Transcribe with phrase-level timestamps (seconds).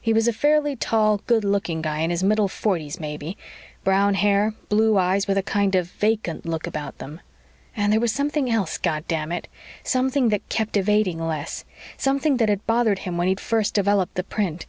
[0.00, 3.38] He was a fairly tall, good looking guy in his middle forties maybe
[3.84, 7.20] brown hair, blue eyes with a kind of vacant look about them.
[7.76, 9.46] And there was something else, goddamn it;
[9.84, 11.64] something that kept evading Les;
[11.96, 14.66] something that had bothered him when he'd first developed the print.